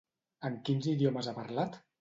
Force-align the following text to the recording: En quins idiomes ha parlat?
En 0.49 0.55
quins 0.69 0.89
idiomes 0.95 1.29
ha 1.33 1.37
parlat? 1.41 1.83